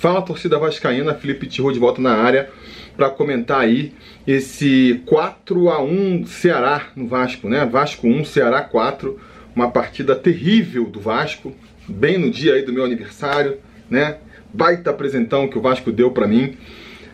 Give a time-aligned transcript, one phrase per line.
[0.00, 2.48] Fala torcida vascaína, Felipe Tirro de volta na área
[2.96, 3.92] para comentar aí
[4.26, 7.66] esse 4 a 1 Ceará no Vasco, né?
[7.66, 9.20] Vasco 1, Ceará 4,
[9.54, 11.54] uma partida terrível do Vasco,
[11.86, 13.58] bem no dia aí do meu aniversário,
[13.90, 14.16] né?
[14.54, 16.56] Baita apresentão que o Vasco deu para mim.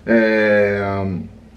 [0.07, 0.80] É...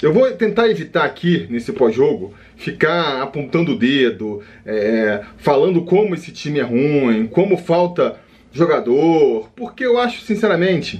[0.02, 5.22] Eu vou tentar evitar aqui nesse pós-jogo ficar apontando o dedo, é...
[5.38, 8.18] falando como esse time é ruim, como falta
[8.52, 11.00] jogador, porque eu acho sinceramente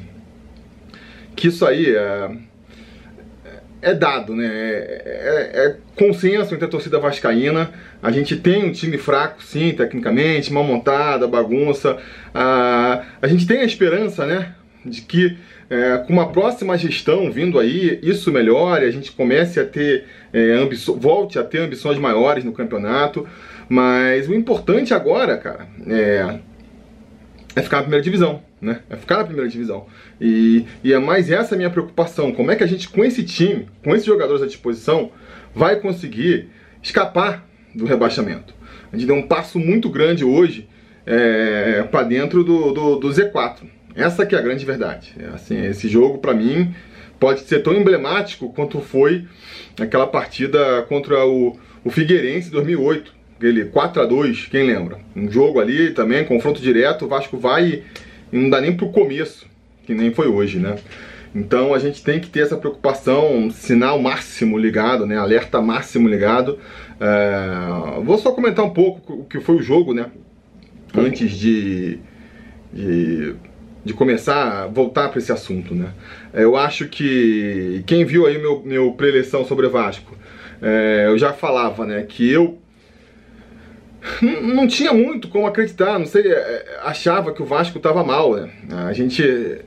[1.40, 2.30] que isso aí é,
[3.82, 4.46] é dado, né?
[4.46, 7.72] É, é, é, consenso entre a torcida vascaína.
[8.04, 11.98] A gente tem um time fraco, sim, tecnicamente, mal montada, bagunça.
[12.34, 14.54] A, a gente tem a esperança, né?
[14.86, 15.38] De que
[15.70, 20.58] é, com uma próxima gestão vindo aí, isso melhore, a gente comece a ter é,
[20.98, 23.26] volte a ter ambições maiores no campeonato.
[23.70, 26.40] Mas o importante agora, cara, é
[27.56, 28.82] é ficar na primeira divisão, né?
[28.90, 29.86] É ficar na primeira divisão.
[30.20, 32.32] E, e é mais essa minha preocupação.
[32.32, 35.12] Como é que a gente, com esse time, com esses jogadores à disposição,
[35.54, 36.50] vai conseguir
[36.82, 38.54] escapar do rebaixamento?
[38.92, 40.68] A gente deu um passo muito grande hoje
[41.06, 43.62] é, para dentro do, do, do, Z4.
[43.96, 45.14] Essa que é a grande verdade.
[45.20, 46.74] É, assim, esse jogo, para mim,
[47.20, 49.26] pode ser tão emblemático quanto foi
[49.80, 55.00] aquela partida contra o, o Figueirense em 2008 aquele 4 a 2 quem lembra?
[55.16, 57.84] Um jogo ali também, confronto direto, o Vasco vai e
[58.32, 59.46] não dá nem pro começo,
[59.86, 60.78] que nem foi hoje, né?
[61.34, 65.18] Então a gente tem que ter essa preocupação, sinal máximo ligado, né?
[65.18, 66.58] Alerta máximo ligado.
[67.00, 68.02] É...
[68.04, 70.08] Vou só comentar um pouco o que foi o jogo, né?
[70.98, 72.00] Antes de,
[72.74, 73.36] de,
[73.86, 75.94] de começar a voltar para esse assunto, né?
[76.34, 80.18] Eu acho que quem viu aí meu, meu preleção sobre Vasco,
[80.62, 82.04] é, eu já falava, né?
[82.08, 82.58] Que eu
[84.22, 88.50] não tinha muito como acreditar, não sei, é, achava que o Vasco estava mal, né?
[88.88, 89.60] A gente,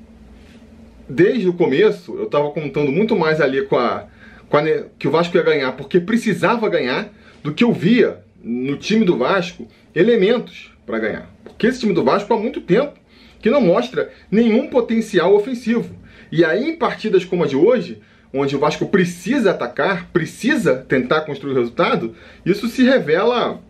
[1.08, 4.06] desde o começo, eu estava contando muito mais ali com a,
[4.48, 4.62] com a,
[4.98, 7.12] que o Vasco ia ganhar, porque precisava ganhar,
[7.42, 11.30] do que eu via no time do Vasco elementos para ganhar.
[11.44, 12.94] Porque esse time do Vasco há muito tempo
[13.40, 15.96] que não mostra nenhum potencial ofensivo.
[16.30, 18.00] E aí, em partidas como a de hoje,
[18.32, 22.14] onde o Vasco precisa atacar, precisa tentar construir o resultado,
[22.46, 23.60] isso se revela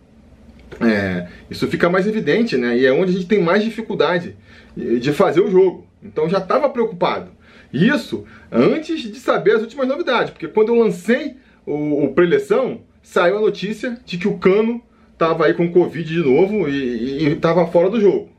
[0.81, 2.77] é, isso fica mais evidente, né?
[2.77, 4.35] E é onde a gente tem mais dificuldade
[4.75, 5.87] de fazer o jogo.
[6.01, 7.31] Então já estava preocupado.
[7.71, 13.37] Isso antes de saber as últimas novidades, porque quando eu lancei o, o preleção, saiu
[13.37, 14.81] a notícia de que o Cano
[15.11, 18.29] estava aí com Covid de novo e estava fora do jogo.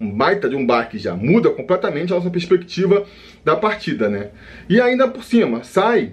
[0.00, 3.04] Um baita de um baque já, muda completamente a nossa perspectiva
[3.44, 4.30] da partida, né?
[4.68, 6.12] E ainda por cima, sai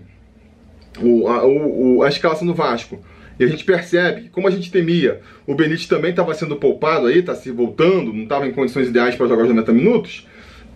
[1.00, 3.00] o, a, o, a escalação do Vasco
[3.40, 7.20] e a gente percebe como a gente temia, o Benítez também estava sendo poupado aí,
[7.20, 10.28] está se voltando, não estava em condições ideais para jogar os 90 minutos.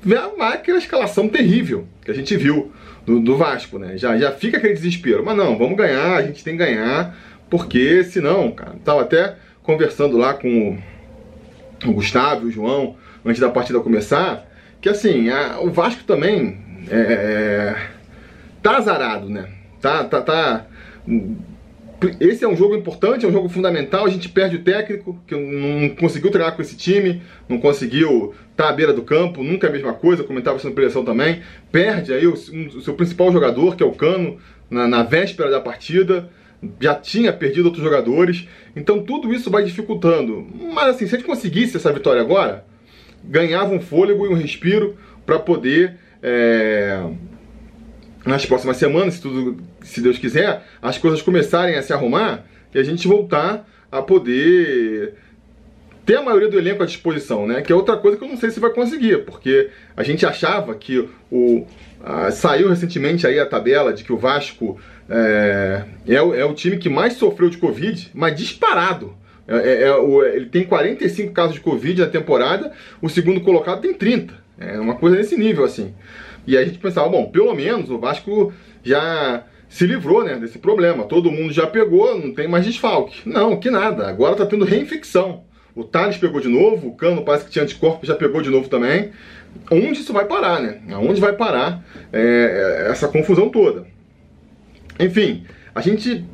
[0.02, 2.72] Vai aquela escalação terrível que a gente viu
[3.06, 3.98] do, do, Vasco, né?
[3.98, 5.24] Já, já fica aquele desespero.
[5.26, 7.18] Mas não, vamos ganhar, a gente tem que ganhar,
[7.50, 10.80] porque senão, cara, tava até conversando lá com
[11.86, 12.96] o, o Gustavo o João
[13.26, 14.50] antes da partida começar,
[14.82, 16.58] que assim, a, o Vasco também
[16.90, 17.76] é, é,
[18.62, 19.50] tá azarado, né?
[19.82, 20.66] Tá, tá, tá
[22.20, 24.06] esse é um jogo importante, é um jogo fundamental.
[24.06, 28.66] A gente perde o técnico, que não conseguiu treinar com esse time, não conseguiu estar
[28.66, 31.42] tá à beira do campo, nunca é a mesma coisa, comentava isso na preleção também.
[31.72, 34.38] Perde aí o, o, seu principal jogador, que é o Cano,
[34.70, 36.30] na, na véspera da partida.
[36.80, 38.48] Já tinha perdido outros jogadores.
[38.76, 40.48] Então tudo isso vai dificultando.
[40.74, 42.66] Mas assim, se a gente conseguisse essa vitória agora,
[43.24, 44.96] ganhava um fôlego e um respiro
[45.26, 45.98] para poder.
[46.22, 47.02] É
[48.26, 52.80] nas próximas semanas, se tudo, se Deus quiser, as coisas começarem a se arrumar e
[52.80, 55.16] a gente voltar a poder
[56.06, 57.62] ter a maioria do elenco à disposição, né?
[57.62, 60.74] Que é outra coisa que eu não sei se vai conseguir, porque a gente achava
[60.76, 61.66] que o
[62.32, 64.80] saiu recentemente aí a tabela de que o Vasco
[65.10, 69.14] é, é, o, é o time que mais sofreu de Covid, mas disparado.
[69.48, 72.72] É, é, é o, ele tem 45 casos de Covid na temporada,
[73.02, 74.34] o segundo colocado tem 30.
[74.60, 75.94] É uma coisa nesse nível, assim.
[76.46, 78.54] E aí a gente pensava, bom, pelo menos o Vasco
[78.84, 81.04] já se livrou né, desse problema.
[81.04, 83.22] Todo mundo já pegou, não tem mais desfalque.
[83.28, 84.08] Não, que nada.
[84.08, 85.44] Agora tá tendo reinfecção.
[85.76, 88.68] O Thales pegou de novo, o Cano parece que tinha anticorpo, já pegou de novo
[88.68, 89.12] também.
[89.72, 90.82] Onde isso vai parar, né?
[90.92, 93.86] Aonde vai parar é, essa confusão toda?
[95.00, 96.26] Enfim, a gente.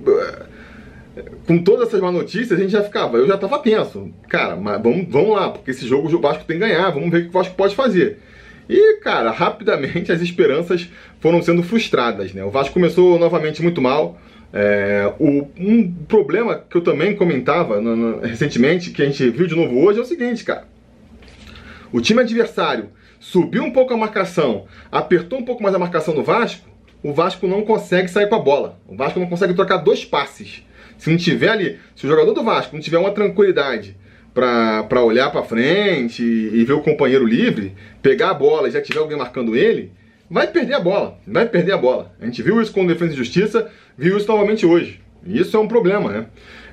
[1.47, 3.17] Com todas essas má notícias, a gente já ficava.
[3.17, 4.11] Eu já tava tenso.
[4.27, 7.19] Cara, mas vamos, vamos lá, porque esse jogo o Vasco tem que ganhar, vamos ver
[7.19, 8.19] o que o Vasco pode fazer.
[8.67, 10.89] E, cara, rapidamente as esperanças
[11.19, 12.43] foram sendo frustradas, né?
[12.43, 14.19] O Vasco começou novamente muito mal.
[14.51, 19.47] É, o, um problema que eu também comentava no, no, recentemente, que a gente viu
[19.47, 20.65] de novo hoje, é o seguinte, cara.
[21.91, 22.89] O time adversário
[23.19, 26.67] subiu um pouco a marcação, apertou um pouco mais a marcação do Vasco,
[27.03, 28.79] o Vasco não consegue sair com a bola.
[28.87, 30.63] O Vasco não consegue trocar dois passes.
[30.97, 33.95] Se não tiver ali, se o jogador do Vasco não tiver uma tranquilidade
[34.35, 38.81] para olhar para frente e, e ver o companheiro livre, pegar a bola e já
[38.81, 39.93] tiver alguém marcando ele,
[40.29, 41.17] vai perder a bola.
[41.25, 42.13] Vai perder a bola.
[42.19, 44.99] A gente viu isso com o Defesa e Justiça, viu isso novamente hoje.
[45.25, 46.25] E isso é um problema, né?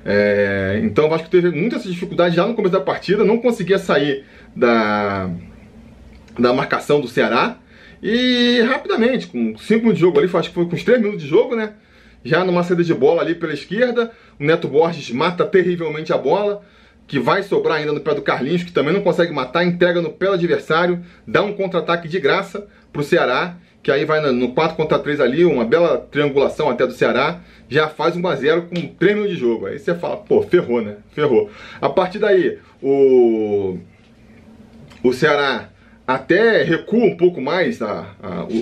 [0.05, 4.25] É, então o Vasco teve muita dificuldade já no começo da partida, não conseguia sair
[4.53, 5.29] da,
[6.37, 7.57] da marcação do Ceará.
[8.01, 11.23] E rapidamente, com 5 minutos de jogo ali, acho que foi com os 3 minutos
[11.23, 11.71] de jogo, né?
[12.25, 16.61] Já numa saída de bola ali pela esquerda, o Neto Borges mata terrivelmente a bola,
[17.07, 20.09] que vai sobrar ainda no pé do Carlinhos, que também não consegue matar, entrega no
[20.09, 24.77] pé do adversário, dá um contra-ataque de graça pro Ceará, que aí vai no 4
[24.77, 28.87] contra 3 ali, uma bela triangulação até do Ceará, já faz 1 a 0 com
[28.87, 29.65] 3 minutos de jogo.
[29.65, 30.97] Aí você fala, pô, ferrou, né?
[31.11, 31.49] Ferrou.
[31.81, 33.77] A partir daí, o
[35.03, 35.69] o Ceará
[36.07, 38.15] até recua um pouco mais a,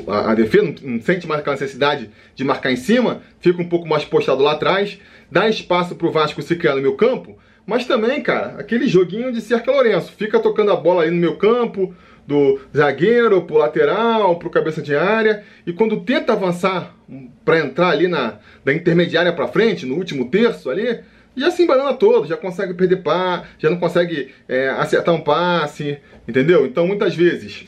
[0.07, 3.87] a, a, defesa, não sente mais aquela necessidade de marcar em cima, fica um pouco
[3.87, 4.99] mais postado lá atrás,
[5.31, 9.31] dá espaço para o Vasco se criar no meu campo, mas também, cara, aquele joguinho
[9.31, 11.93] de cerca Lourenço, fica tocando a bola aí no meu campo,
[12.27, 16.95] do zagueiro pro lateral, pro cabeça de área, e quando tenta avançar
[17.43, 20.99] para entrar ali na da intermediária para frente, no último terço ali,
[21.35, 25.97] já se embanana todo, já consegue perder pá, já não consegue é, acertar um passe,
[26.27, 26.65] entendeu?
[26.65, 27.65] Então muitas vezes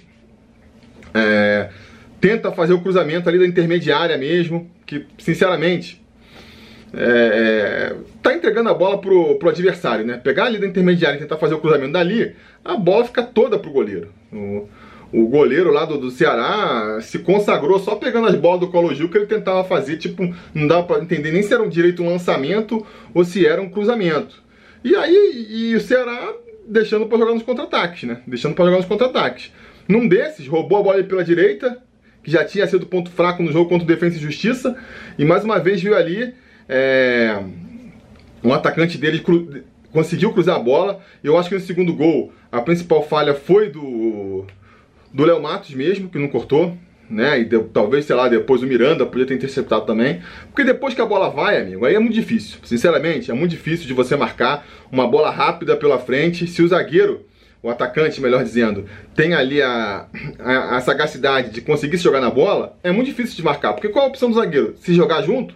[1.13, 1.69] é,
[2.19, 6.03] tenta fazer o cruzamento ali da intermediária mesmo, que sinceramente
[6.93, 7.52] é, tá
[8.43, 10.17] entregando a bola pro, pro adversário, né?
[10.17, 13.71] Pegar ali da intermediária e tentar fazer o cruzamento dali, a bola fica toda pro
[13.71, 14.09] goleiro.
[14.33, 14.67] O,
[15.13, 19.07] o goleiro lá do, do Ceará se consagrou só pegando as bolas do Colo Gil
[19.07, 22.09] que ele tentava fazer, tipo, não dava para entender nem se era um direito um
[22.09, 24.43] lançamento ou se era um cruzamento.
[24.83, 26.33] E aí, e o Ceará
[26.67, 28.21] deixando para jogar nos contra-ataques, né?
[28.27, 29.53] Deixando para jogar nos contra-ataques.
[29.87, 31.77] Num desses, roubou a bola pela direita,
[32.21, 34.75] que já tinha sido ponto fraco no jogo contra o Defensa e Justiça,
[35.17, 36.33] e mais uma vez viu ali
[36.67, 37.37] é,
[38.43, 40.99] um atacante dele cru, conseguiu cruzar a bola.
[41.23, 44.45] Eu acho que no segundo gol a principal falha foi do
[45.13, 46.75] do Léo Matos mesmo, que não cortou,
[47.09, 47.39] né?
[47.39, 50.21] E de, talvez, sei lá, depois o Miranda podia ter interceptado também.
[50.47, 52.57] Porque depois que a bola vai, amigo, aí é muito difícil.
[52.63, 56.47] Sinceramente, é muito difícil de você marcar uma bola rápida pela frente.
[56.47, 57.25] Se o zagueiro,
[57.61, 58.85] o atacante, melhor dizendo,
[59.15, 60.07] tem ali a,
[60.39, 63.73] a, a sagacidade de conseguir se jogar na bola, é muito difícil de marcar.
[63.73, 64.75] Porque qual a opção do zagueiro?
[64.77, 65.55] Se jogar junto,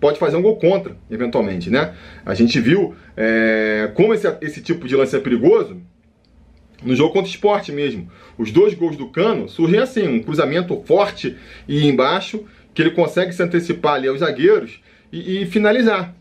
[0.00, 1.94] pode fazer um gol contra, eventualmente, né?
[2.24, 5.80] A gente viu é, como esse, esse tipo de lance é perigoso
[6.82, 8.10] no jogo contra o esporte mesmo.
[8.36, 11.36] Os dois gols do Cano surgem assim, um cruzamento forte
[11.66, 14.80] e embaixo, que ele consegue se antecipar ali aos zagueiros
[15.12, 16.14] e, e finalizar.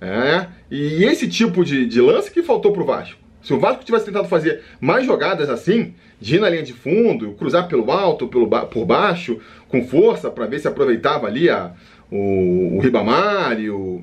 [0.00, 3.18] É, e esse tipo de, de lance que faltou para o Vasco.
[3.42, 7.32] Se o Vasco tivesse tentado fazer mais jogadas assim, de ir na linha de fundo,
[7.32, 9.38] cruzar pelo alto, pelo por baixo,
[9.68, 11.72] com força, para ver se aproveitava ali a,
[12.14, 14.00] o, o Ribamar e o,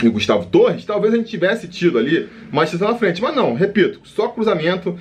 [0.00, 3.20] e o Gustavo Torres, talvez a gente tivesse tido ali mais chance na frente.
[3.20, 4.98] Mas não, repito, só cruzamento.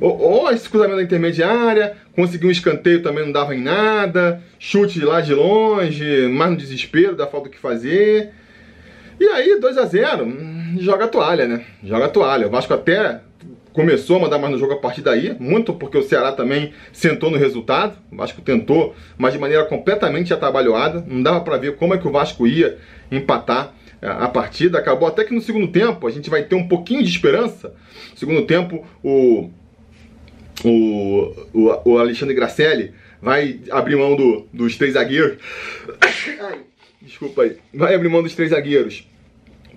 [0.00, 5.00] Ou, ou esse cruzamento da intermediária, conseguir um escanteio também não dava em nada, chute
[5.00, 8.30] lá de longe, mais no desespero, da falta o que fazer.
[9.18, 11.64] E aí, 2 a 0 hum, joga a toalha, né?
[11.82, 12.46] Joga a toalha.
[12.46, 13.20] O Vasco até
[13.76, 17.30] começou a mandar mais no jogo a partir daí, muito porque o Ceará também sentou
[17.30, 17.98] no resultado.
[18.10, 21.04] O Vasco tentou, mas de maneira completamente atabalhoada.
[21.06, 22.78] Não dava para ver como é que o Vasco ia
[23.12, 24.78] empatar a partida.
[24.78, 27.74] Acabou até que no segundo tempo a gente vai ter um pouquinho de esperança.
[28.12, 29.50] No segundo tempo, o,
[30.64, 35.36] o, o, o Alexandre Gracelli vai abrir mão do, dos três zagueiros.
[37.02, 37.58] Desculpa aí.
[37.74, 39.06] Vai abrir mão dos três zagueiros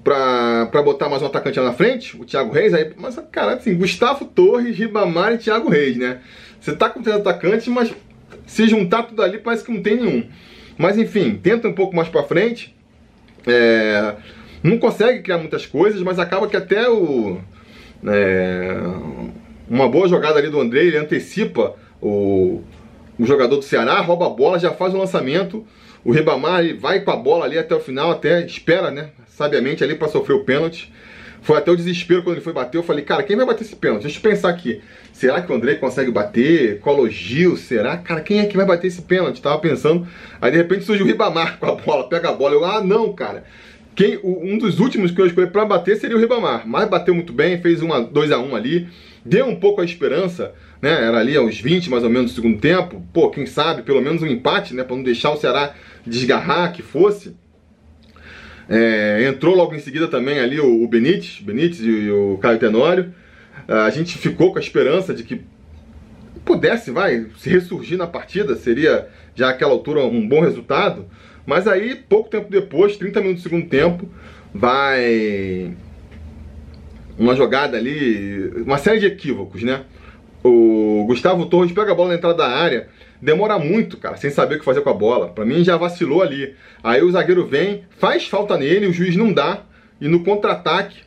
[0.04, 2.74] pra, pra botar mais um atacante lá na frente, o Thiago Reis.
[2.74, 6.22] Aí, mas, cara, assim, Gustavo Torres, Ribamar e Thiago Reis, né?
[6.60, 7.94] Você tá com três atacantes, mas
[8.46, 10.28] se juntar tudo ali parece que não tem nenhum.
[10.78, 12.76] Mas enfim, tenta um pouco mais pra frente.
[13.46, 14.16] É,
[14.64, 17.38] não consegue criar muitas coisas, mas acaba que até o.
[18.06, 18.78] É,
[19.70, 22.62] uma boa jogada ali do André, ele antecipa o,
[23.18, 25.66] o jogador do Ceará, rouba a bola, já faz o lançamento.
[26.04, 29.10] O Ribamar vai com a bola ali até o final, até espera, né?
[29.28, 30.92] Sabiamente ali para sofrer o pênalti.
[31.42, 32.78] Foi até o desespero quando ele foi bater.
[32.78, 34.04] Eu falei, cara, quem vai bater esse pênalti?
[34.04, 34.82] Deixa eu pensar aqui.
[35.14, 36.80] Será que o André consegue bater?
[36.80, 37.58] Colo Gil?
[37.58, 37.98] Será?
[37.98, 39.42] Cara, quem é que vai bater esse pênalti?
[39.42, 40.08] Tava pensando.
[40.42, 42.56] Aí de repente surge o Ribamar com a bola, pega a bola.
[42.56, 43.44] Eu, ah, não, cara.
[44.00, 46.66] Quem, um dos últimos que eu escolhi para bater seria o Ribamar.
[46.66, 48.88] Mas bateu muito bem, fez uma 2 a 1 ali.
[49.26, 50.90] Deu um pouco a esperança, né?
[50.90, 53.06] Era ali aos 20 mais ou menos do segundo tempo.
[53.12, 54.86] Pô, quem sabe, pelo menos um empate, né?
[54.86, 55.76] Para não deixar o Ceará
[56.08, 57.36] desgarrar que fosse.
[58.70, 63.14] É, entrou logo em seguida também ali o, o Benítez, Benítez e o Caio Tenório.
[63.68, 65.42] A gente ficou com a esperança de que
[66.46, 71.06] pudesse, vai, se ressurgir na partida, seria já aquela altura um bom resultado.
[71.50, 74.08] Mas aí, pouco tempo depois, 30 minutos do segundo tempo,
[74.54, 75.74] vai
[77.18, 79.82] uma jogada ali, uma série de equívocos, né?
[80.44, 82.88] O Gustavo Torres pega a bola na entrada da área,
[83.20, 85.30] demora muito, cara, sem saber o que fazer com a bola.
[85.30, 86.54] Para mim já vacilou ali.
[86.84, 89.64] Aí o zagueiro vem, faz falta nele, o juiz não dá,
[90.00, 91.00] e no contra-ataque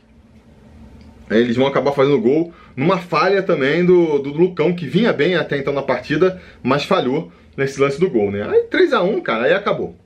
[1.31, 5.57] eles vão acabar fazendo gol numa falha também do, do Lucão, que vinha bem até
[5.57, 8.45] então na partida, mas falhou nesse lance do gol, né?
[8.45, 10.02] Aí 3 a 1 cara, aí acabou.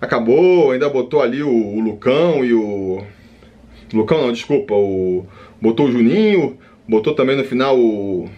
[0.00, 3.04] Acabou, ainda botou ali o, o Lucão e o.
[3.92, 5.26] Lucão não, desculpa, o.
[5.60, 6.56] Botou o Juninho,
[6.88, 8.28] botou também no final o.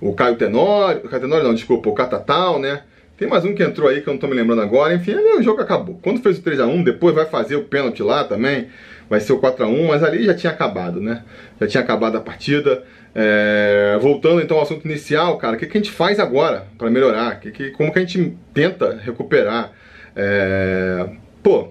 [0.00, 1.02] O Caio Tenório.
[1.04, 2.82] O Caio Tenório não, desculpa, o Catatal, né?
[3.16, 4.94] Tem mais um que entrou aí que eu não tô me lembrando agora.
[4.94, 5.98] Enfim, ali o jogo acabou.
[6.02, 8.68] Quando fez o 3x1, depois vai fazer o pênalti lá também.
[9.10, 11.24] Vai ser o 4x1, mas ali já tinha acabado, né?
[11.60, 12.84] Já tinha acabado a partida.
[13.12, 13.98] É...
[14.00, 17.40] Voltando então ao assunto inicial, cara, o que, que a gente faz agora para melhorar?
[17.40, 19.72] Que, que, como que a gente tenta recuperar?
[20.18, 21.08] É...
[21.42, 21.68] Pô,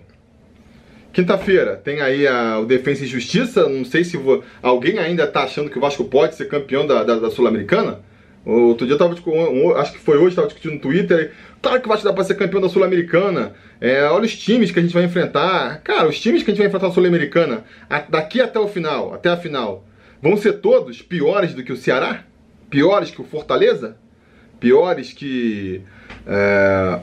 [1.18, 3.68] Quinta-feira tem aí a, o Defensa e Justiça.
[3.68, 4.20] Não sei se
[4.62, 8.01] alguém ainda tá achando que o Vasco pode ser campeão da, da, da Sul-Americana.
[8.46, 9.32] Outro dia eu tava, tipo,
[9.74, 11.34] acho que foi hoje, tava discutindo no Twitter.
[11.60, 13.54] Claro que vai te dar pra ser campeão da Sul-Americana.
[13.82, 15.82] É, olha os times que a gente vai enfrentar.
[15.82, 17.63] Cara, os times que a gente vai enfrentar na Sul-Americana,
[18.10, 19.86] daqui até o final, até a final,
[20.22, 22.25] vão ser todos piores do que o Ceará?
[22.70, 23.98] Piores que o Fortaleza?
[24.60, 25.82] Piores que.
[26.27, 27.00] É...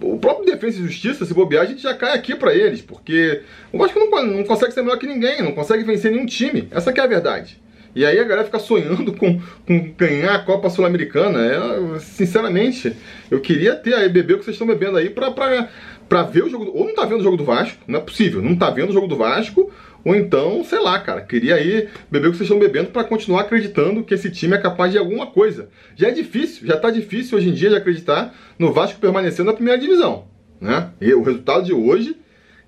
[0.00, 3.42] O próprio Defesa e Justiça, se bobear, a gente já cai aqui para eles, porque
[3.72, 6.68] o Vasco não, não consegue ser melhor que ninguém, não consegue vencer nenhum time.
[6.70, 7.60] Essa é a verdade.
[7.94, 11.40] E aí a galera fica sonhando com, com ganhar a Copa Sul-Americana.
[11.44, 12.94] É, sinceramente,
[13.30, 15.68] eu queria ter beber o que vocês estão bebendo aí pra, pra,
[16.08, 16.70] pra ver o jogo.
[16.72, 18.92] Ou não tá vendo o jogo do Vasco, não é possível, não tá vendo o
[18.92, 19.72] jogo do Vasco.
[20.04, 23.42] Ou então, sei lá, cara, queria aí beber o que vocês estão bebendo para continuar
[23.42, 25.68] acreditando que esse time é capaz de alguma coisa.
[25.96, 29.56] Já é difícil, já tá difícil hoje em dia de acreditar no Vasco permanecendo na
[29.56, 30.26] primeira divisão.
[30.60, 30.90] Né?
[31.00, 32.16] E o resultado de hoje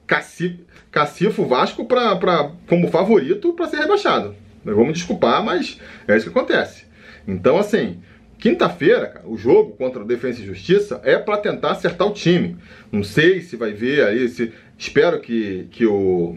[0.07, 4.35] cacifo o Vasco pra, pra, como favorito para ser rebaixado.
[4.65, 6.85] Vamos desculpar, mas é isso que acontece.
[7.27, 8.01] Então, assim,
[8.39, 12.57] quinta-feira, o jogo contra o Defesa e Justiça é para tentar acertar o time.
[12.91, 16.37] Não sei se vai ver aí, se espero que, que o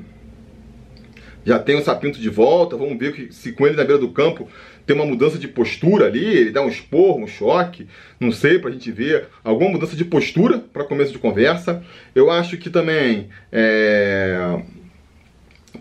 [1.46, 4.10] já tem o Sapinto de volta, vamos ver que, se com ele na beira do
[4.10, 4.48] campo
[4.86, 7.88] tem uma mudança de postura ali, ele dá um esporro, um choque,
[8.20, 11.84] não sei, pra gente ver alguma mudança de postura para começo de conversa.
[12.14, 14.62] Eu acho que também é,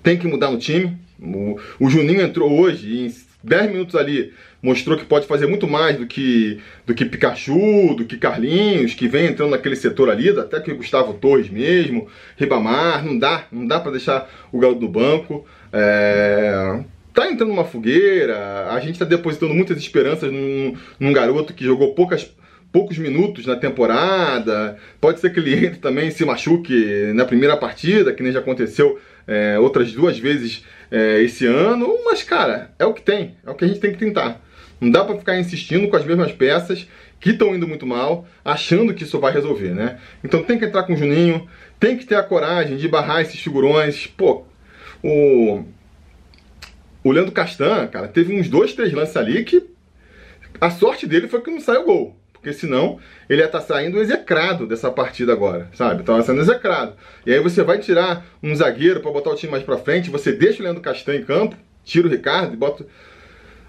[0.03, 4.33] tem que mudar no time, o, o Juninho entrou hoje e 10 minutos ali
[4.63, 9.09] mostrou que pode fazer muito mais do que do que Pikachu, do que Carlinhos, que
[9.09, 13.81] vem entrando naquele setor ali, até que Gustavo Torres mesmo, Ribamar, não dá, não dá
[13.81, 15.45] para deixar o garoto no banco.
[15.73, 16.81] É,
[17.13, 21.95] tá entrando numa fogueira, a gente tá depositando muitas esperanças num, num garoto que jogou
[21.95, 22.31] poucas
[22.71, 24.79] poucos minutos na temporada.
[24.99, 28.99] Pode ser que ele entre também se machuque na primeira partida, que nem já aconteceu
[29.27, 31.99] é, outras duas vezes é, esse ano.
[32.05, 34.41] Mas, cara, é o que tem, é o que a gente tem que tentar.
[34.79, 36.87] Não dá para ficar insistindo com as mesmas peças
[37.19, 39.99] que estão indo muito mal, achando que isso vai resolver, né?
[40.23, 41.49] Então tem que entrar com o Juninho,
[41.81, 44.07] tem que ter a coragem de barrar esses figurões.
[44.07, 44.45] Pô,
[45.03, 45.65] o.
[47.05, 49.65] O Leandro Castan, cara, teve uns dois, três lances ali que
[50.61, 52.17] a sorte dele foi que não saiu gol.
[52.43, 52.99] Porque senão
[53.31, 56.01] ele ia estar tá saindo execrado dessa partida agora, sabe?
[56.01, 56.95] Estava sendo execrado.
[57.25, 60.33] E aí você vai tirar um zagueiro para botar o time mais para frente, você
[60.33, 62.85] deixa o Leandro Castanho em campo, tira o Ricardo e bota.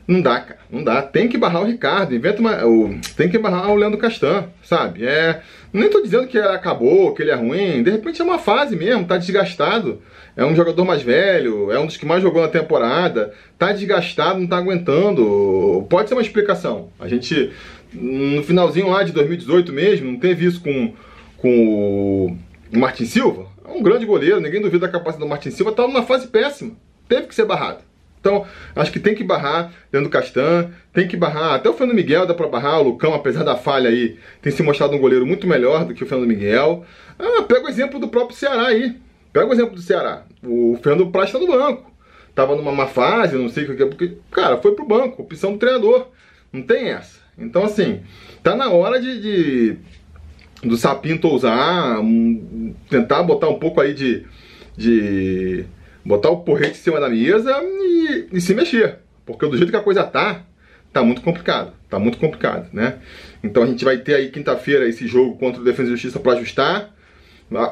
[0.08, 0.60] Não dá, cara.
[0.70, 1.02] Não dá.
[1.02, 2.14] Tem que barrar o Ricardo.
[2.14, 2.66] Inventa uma.
[2.66, 5.06] O, tem que barrar o Leandro Castan, sabe?
[5.06, 5.42] É.
[5.72, 7.82] Nem tô dizendo que acabou, que ele é ruim.
[7.84, 10.02] De repente é uma fase mesmo, tá desgastado.
[10.36, 13.34] É um jogador mais velho, é um dos que mais jogou na temporada.
[13.58, 15.86] Tá desgastado, não tá aguentando.
[15.90, 16.90] Pode ser uma explicação.
[17.00, 17.54] A gente
[17.94, 20.94] no finalzinho lá de 2018 mesmo, não teve isso com,
[21.38, 22.38] com
[22.74, 23.48] o Martin Silva?
[23.66, 26.72] É um grande goleiro, ninguém duvida da capacidade do Martin Silva, estava numa fase péssima,
[27.08, 27.84] teve que ser barrado.
[28.24, 32.26] Então, acho que tem que barrar do Castan, tem que barrar, até o Fernando Miguel
[32.26, 35.46] dá para barrar, o Lucão, apesar da falha aí, tem se mostrado um goleiro muito
[35.46, 36.86] melhor do que o Fernando Miguel.
[37.20, 38.96] Ah, pega o exemplo do próprio Ceará aí,
[39.34, 41.92] pega o exemplo do Ceará, o Fernando Praz está no banco,
[42.34, 45.60] tava numa má fase, não sei o que, porque, cara, foi pro banco, opção do
[45.60, 46.08] treinador,
[46.54, 47.23] não tem essa.
[47.38, 48.02] Então, assim,
[48.42, 49.78] tá na hora de, de
[50.64, 54.26] do Sapinto usar, um, tentar botar um pouco aí de,
[54.78, 55.66] de
[56.06, 59.00] botar o porrete em cima da mesa e, e, se mexer.
[59.26, 60.44] Porque do jeito que a coisa tá,
[60.92, 61.74] tá muito complicado.
[61.90, 63.00] Tá muito complicado, né?
[63.44, 66.34] Então a gente vai ter aí quinta-feira esse jogo contra o Defesa e Justiça para
[66.34, 66.94] ajustar.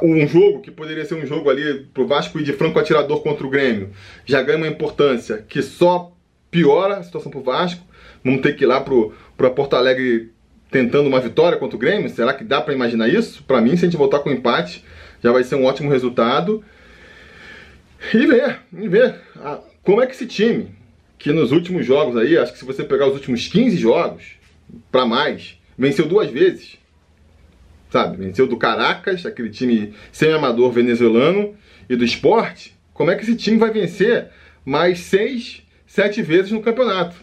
[0.03, 3.47] Um jogo que poderia ser um jogo ali pro Vasco ir de franco atirador contra
[3.47, 3.89] o Grêmio
[4.25, 6.15] já ganha uma importância que só
[6.51, 7.83] piora a situação pro Vasco
[8.23, 10.31] Vamos ter que ir lá pro, pro Porto Alegre
[10.69, 12.09] tentando uma vitória contra o Grêmio?
[12.09, 13.43] Será que dá para imaginar isso?
[13.43, 14.85] Para mim, se a gente voltar com empate,
[15.23, 16.63] já vai ser um ótimo resultado.
[18.13, 20.69] E ver, e ver ah, como é que esse time,
[21.17, 24.23] que nos últimos jogos aí, acho que se você pegar os últimos 15 jogos,
[24.91, 26.77] para mais, venceu duas vezes.
[27.89, 28.17] Sabe?
[28.17, 31.55] Venceu do Caracas, aquele time semi-amador venezuelano,
[31.89, 32.75] e do esporte.
[32.93, 34.29] Como é que esse time vai vencer
[34.63, 37.15] mais seis, sete vezes no campeonato?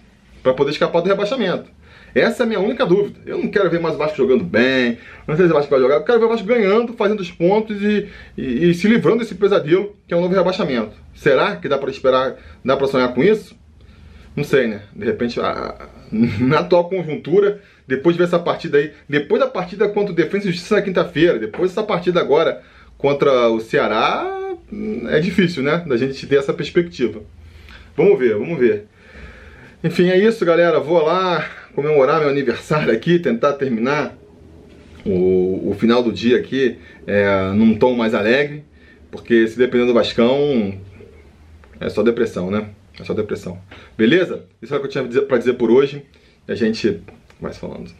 [0.43, 1.78] Para poder escapar do rebaixamento.
[2.21, 3.19] Essa é a minha única dúvida.
[3.27, 5.81] Eu não quero ver mais o Vasco jogando bem, não sei se o Vasco vai
[5.81, 9.19] jogar, eu quero ver o Vasco ganhando, fazendo os pontos e, e, e se livrando
[9.19, 10.97] desse pesadelo que é o novo rebaixamento.
[11.15, 13.57] Será que dá para esperar, dá para sonhar com isso?
[14.37, 14.83] Não sei, né?
[14.95, 19.89] De repente, a, na atual conjuntura, depois de ver essa partida aí, depois da partida
[19.89, 22.63] contra o Defesa e Justiça na quinta-feira, depois dessa partida agora
[22.97, 24.57] contra o Ceará,
[25.09, 25.85] é difícil, né?
[25.87, 27.23] Da gente ter essa perspectiva.
[27.97, 28.87] Vamos ver, vamos ver.
[29.83, 30.81] Enfim, é isso, galera.
[30.81, 31.45] Vou lá
[31.79, 34.19] comemorar meu aniversário aqui, tentar terminar
[35.07, 38.65] o, o final do dia aqui é, num tom mais alegre,
[39.13, 40.75] porque se depender do Vascão,
[41.79, 42.71] é só depressão, né?
[42.99, 43.61] É só depressão.
[43.97, 44.45] Beleza?
[44.61, 46.03] Isso é o que eu tinha para dizer por hoje.
[46.49, 47.01] E a gente
[47.41, 47.93] vai falando.